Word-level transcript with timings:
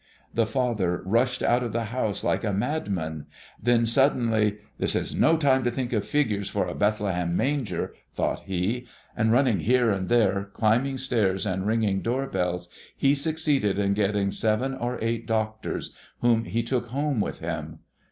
The 0.33 0.47
father 0.47 1.03
rushed 1.05 1.43
out 1.43 1.61
of 1.61 1.73
the 1.73 1.83
house 1.83 2.23
like 2.23 2.43
a 2.43 2.51
madman, 2.51 3.27
then 3.61 3.85
suddenly, 3.85 4.57
"This 4.79 4.95
is 4.95 5.13
no 5.13 5.37
time 5.37 5.63
to 5.63 5.69
think 5.69 5.93
of 5.93 6.03
figures 6.07 6.49
for 6.49 6.65
a 6.65 6.73
Bethlehem 6.73 7.37
manger," 7.37 7.93
thought 8.15 8.39
he; 8.47 8.87
and 9.15 9.31
running 9.31 9.59
here 9.59 9.91
and 9.91 10.09
there, 10.09 10.49
climbing 10.53 10.97
stairs 10.97 11.45
and 11.45 11.67
ringing 11.67 12.01
door 12.01 12.25
bells, 12.25 12.67
he 12.97 13.13
succeeded 13.13 13.77
in 13.77 13.93
getting 13.93 14.31
seven 14.31 14.73
or 14.73 14.97
eight 15.03 15.27
doctors, 15.27 15.95
whom 16.21 16.45
he 16.45 16.63
took 16.63 16.87
home 16.87 17.19
with 17.21 17.37
him. 17.37 17.81